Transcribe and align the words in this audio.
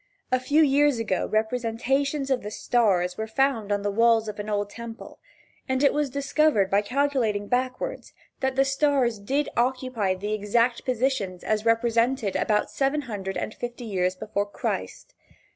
A 0.31 0.39
few 0.39 0.63
years 0.63 0.97
ago 0.97 1.27
representations 1.27 2.31
of 2.31 2.41
the 2.41 2.49
stars 2.49 3.19
were 3.19 3.27
found 3.27 3.71
on 3.71 3.83
the 3.83 3.91
walls 3.91 4.27
of 4.27 4.39
an 4.39 4.49
old 4.49 4.71
temple, 4.71 5.19
and 5.69 5.83
it 5.83 5.93
was 5.93 6.09
discovered 6.09 6.71
by 6.71 6.81
calculating 6.81 7.47
backward 7.47 8.05
that 8.39 8.55
the 8.55 8.65
stars 8.65 9.19
did 9.19 9.49
occupy 9.55 10.15
the 10.15 10.33
exact 10.33 10.85
positions 10.85 11.43
as 11.43 11.65
represented 11.65 12.35
about 12.35 12.71
seven 12.71 13.01
hundred 13.01 13.37
and 13.37 13.53
fifty 13.53 13.85
years 13.85 14.15
before 14.15 14.47
Christ. 14.47 15.13